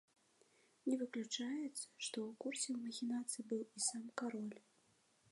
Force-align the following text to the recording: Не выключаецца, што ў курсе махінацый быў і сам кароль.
Не 0.91 0.95
выключаецца, 1.01 1.83
што 2.05 2.17
ў 2.29 2.31
курсе 2.45 2.75
махінацый 2.85 3.45
быў 3.51 3.61
і 3.81 3.83
сам 3.89 4.09
кароль. 4.23 4.49